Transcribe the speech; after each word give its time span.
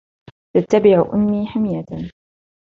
تتبع 0.55 1.13
أمي 1.13 1.45
حميةً. 1.47 1.85